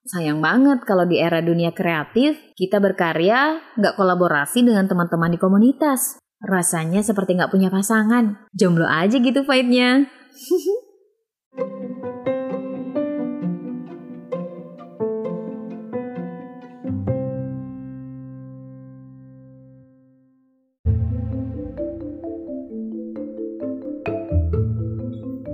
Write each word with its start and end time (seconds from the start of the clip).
Sayang 0.00 0.40
banget 0.40 0.82
kalau 0.88 1.04
di 1.04 1.20
era 1.20 1.44
dunia 1.44 1.76
kreatif, 1.76 2.40
kita 2.56 2.80
berkarya 2.80 3.60
nggak 3.76 3.94
kolaborasi 4.00 4.64
dengan 4.64 4.88
teman-teman 4.88 5.32
di 5.32 5.38
komunitas. 5.38 6.16
Rasanya 6.40 7.04
seperti 7.04 7.36
nggak 7.36 7.52
punya 7.52 7.68
pasangan. 7.68 8.48
Jomblo 8.56 8.88
aja 8.88 9.20
gitu 9.20 9.44
fight-nya. 9.44 10.08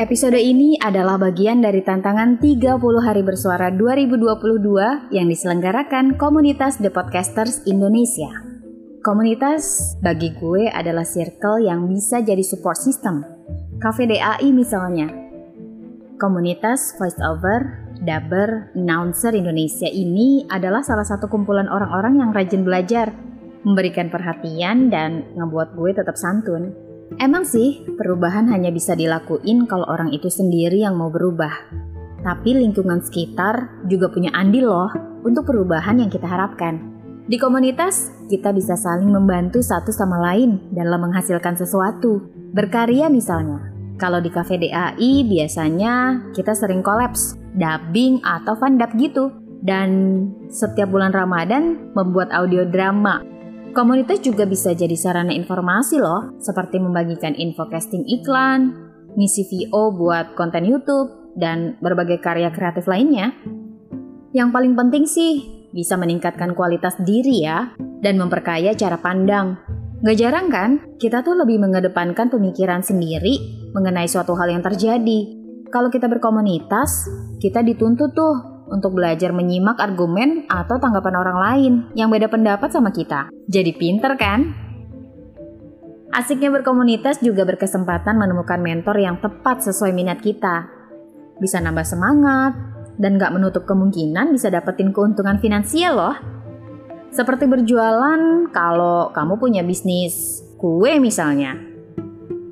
Episode 0.00 0.40
ini 0.40 0.80
adalah 0.80 1.20
bagian 1.20 1.60
dari 1.60 1.84
tantangan 1.84 2.40
30 2.40 2.72
hari 3.04 3.20
bersuara 3.20 3.68
2022 3.68 5.12
yang 5.12 5.28
diselenggarakan 5.28 6.16
komunitas 6.16 6.80
The 6.80 6.88
Podcasters 6.88 7.60
Indonesia. 7.68 8.32
Komunitas 9.04 9.92
bagi 10.00 10.32
gue 10.40 10.72
adalah 10.72 11.04
circle 11.04 11.68
yang 11.68 11.84
bisa 11.84 12.24
jadi 12.24 12.40
support 12.40 12.80
system. 12.80 13.28
Cafe 13.76 14.08
DAI 14.08 14.48
misalnya. 14.56 15.12
Komunitas 16.16 16.96
voiceover, 16.96 17.92
dubber, 18.00 18.72
announcer 18.72 19.36
Indonesia 19.36 19.92
ini 19.92 20.48
adalah 20.48 20.80
salah 20.80 21.04
satu 21.04 21.28
kumpulan 21.28 21.68
orang-orang 21.68 22.24
yang 22.24 22.32
rajin 22.32 22.64
belajar, 22.64 23.12
memberikan 23.68 24.08
perhatian 24.08 24.88
dan 24.88 25.28
ngebuat 25.36 25.76
gue 25.76 25.92
tetap 25.92 26.16
santun. 26.16 26.88
Emang 27.18 27.42
sih, 27.42 27.82
perubahan 27.98 28.46
hanya 28.54 28.70
bisa 28.70 28.94
dilakuin 28.94 29.66
kalau 29.66 29.88
orang 29.90 30.14
itu 30.14 30.30
sendiri 30.30 30.86
yang 30.86 30.94
mau 30.94 31.10
berubah. 31.10 31.50
Tapi 32.22 32.54
lingkungan 32.54 33.02
sekitar 33.02 33.82
juga 33.90 34.12
punya 34.12 34.30
andil 34.36 34.70
loh 34.70 34.92
untuk 35.26 35.48
perubahan 35.48 35.98
yang 35.98 36.12
kita 36.12 36.28
harapkan. 36.28 37.00
Di 37.26 37.38
komunitas, 37.38 38.10
kita 38.30 38.54
bisa 38.54 38.78
saling 38.78 39.10
membantu 39.10 39.62
satu 39.62 39.90
sama 39.90 40.18
lain 40.18 40.70
dalam 40.74 41.10
menghasilkan 41.10 41.58
sesuatu. 41.58 42.26
Berkarya 42.54 43.10
misalnya. 43.10 43.70
Kalau 44.00 44.18
di 44.18 44.32
Cafe 44.32 44.56
DAI 44.56 45.28
biasanya 45.28 46.24
kita 46.32 46.56
sering 46.56 46.80
kolaps, 46.80 47.36
dubbing 47.54 48.18
atau 48.24 48.56
fandap 48.56 48.94
gitu. 48.96 49.30
Dan 49.60 49.90
setiap 50.48 50.88
bulan 50.88 51.12
Ramadan 51.12 51.92
membuat 51.92 52.32
audio 52.32 52.64
drama 52.64 53.20
Komunitas 53.70 54.18
juga 54.18 54.50
bisa 54.50 54.74
jadi 54.74 54.98
sarana 54.98 55.30
informasi 55.30 56.02
loh, 56.02 56.34
seperti 56.42 56.82
membagikan 56.82 57.38
info 57.38 57.70
casting 57.70 58.02
iklan, 58.02 58.74
ngisi 59.14 59.46
VO 59.46 59.94
buat 59.94 60.34
konten 60.34 60.66
YouTube, 60.66 61.38
dan 61.38 61.78
berbagai 61.78 62.18
karya 62.18 62.50
kreatif 62.50 62.90
lainnya. 62.90 63.30
Yang 64.34 64.50
paling 64.50 64.74
penting 64.74 65.06
sih, 65.06 65.66
bisa 65.70 65.94
meningkatkan 65.94 66.58
kualitas 66.58 66.98
diri 67.06 67.46
ya, 67.46 67.70
dan 68.02 68.18
memperkaya 68.18 68.74
cara 68.74 68.98
pandang. 68.98 69.54
Gak 70.02 70.18
jarang 70.18 70.50
kan, 70.50 70.70
kita 70.98 71.22
tuh 71.22 71.38
lebih 71.38 71.62
mengedepankan 71.62 72.26
pemikiran 72.26 72.82
sendiri 72.82 73.38
mengenai 73.70 74.10
suatu 74.10 74.34
hal 74.34 74.50
yang 74.50 74.66
terjadi. 74.66 75.38
Kalau 75.70 75.94
kita 75.94 76.10
berkomunitas, 76.10 77.06
kita 77.38 77.62
dituntut 77.62 78.10
tuh 78.18 78.49
untuk 78.70 78.94
belajar 78.94 79.34
menyimak 79.34 79.76
argumen 79.82 80.46
atau 80.46 80.78
tanggapan 80.78 81.14
orang 81.18 81.38
lain 81.38 81.72
yang 81.98 82.08
beda 82.08 82.30
pendapat 82.30 82.70
sama 82.70 82.94
kita. 82.94 83.28
Jadi 83.50 83.74
pinter 83.74 84.14
kan? 84.14 84.54
Asiknya 86.10 86.50
berkomunitas 86.50 87.22
juga 87.22 87.46
berkesempatan 87.46 88.18
menemukan 88.18 88.58
mentor 88.58 88.98
yang 88.98 89.18
tepat 89.22 89.62
sesuai 89.62 89.94
minat 89.94 90.18
kita. 90.18 90.66
Bisa 91.38 91.62
nambah 91.62 91.86
semangat, 91.86 92.52
dan 93.00 93.16
gak 93.16 93.32
menutup 93.32 93.64
kemungkinan 93.64 94.36
bisa 94.36 94.52
dapetin 94.52 94.92
keuntungan 94.92 95.40
finansial 95.40 95.96
loh. 95.96 96.16
Seperti 97.10 97.48
berjualan 97.48 98.46
kalau 98.52 99.10
kamu 99.10 99.34
punya 99.40 99.62
bisnis 99.64 100.44
kue 100.60 101.00
misalnya. 101.00 101.69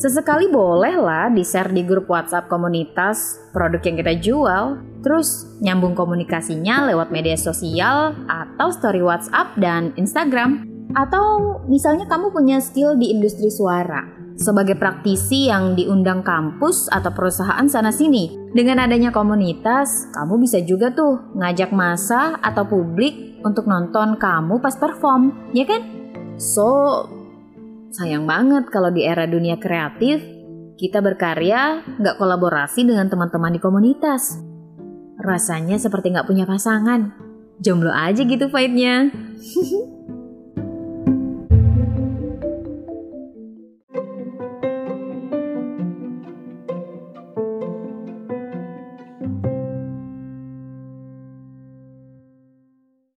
Sesekali 0.00 0.48
boleh 0.48 0.96
lah 0.96 1.28
di-share 1.28 1.68
di 1.76 1.84
grup 1.84 2.08
WhatsApp 2.08 2.48
komunitas 2.48 3.36
produk 3.52 3.84
yang 3.84 3.96
kita 4.00 4.14
jual, 4.16 4.64
terus 5.04 5.44
nyambung 5.60 5.92
komunikasinya 5.92 6.88
lewat 6.88 7.12
media 7.12 7.36
sosial 7.36 8.16
atau 8.24 8.72
story 8.72 9.04
WhatsApp 9.04 9.60
dan 9.60 9.92
Instagram. 10.00 10.64
Atau 10.96 11.60
misalnya 11.68 12.08
kamu 12.08 12.32
punya 12.32 12.64
skill 12.64 12.96
di 12.96 13.12
industri 13.12 13.52
suara, 13.52 14.08
sebagai 14.40 14.80
praktisi 14.80 15.52
yang 15.52 15.76
diundang 15.76 16.24
kampus 16.24 16.88
atau 16.88 17.12
perusahaan 17.12 17.68
sana-sini. 17.68 18.56
Dengan 18.56 18.80
adanya 18.80 19.12
komunitas, 19.12 20.08
kamu 20.16 20.40
bisa 20.40 20.64
juga 20.64 20.96
tuh 20.96 21.36
ngajak 21.36 21.76
masa 21.76 22.40
atau 22.40 22.64
publik 22.64 23.36
untuk 23.44 23.68
nonton 23.68 24.16
kamu 24.16 24.64
pas 24.64 24.80
perform, 24.80 25.52
ya 25.52 25.68
kan? 25.68 25.84
So, 26.40 27.04
Sayang 27.90 28.22
banget 28.22 28.70
kalau 28.70 28.94
di 28.94 29.02
era 29.02 29.26
dunia 29.26 29.58
kreatif, 29.58 30.22
kita 30.78 31.02
berkarya 31.02 31.82
nggak 31.98 32.22
kolaborasi 32.22 32.86
dengan 32.86 33.10
teman-teman 33.10 33.50
di 33.50 33.60
komunitas. 33.60 34.38
Rasanya 35.18 35.74
seperti 35.76 36.14
nggak 36.14 36.30
punya 36.30 36.46
pasangan. 36.46 37.10
Jomblo 37.58 37.90
aja 37.90 38.22
gitu 38.22 38.46
fight-nya. 38.46 39.10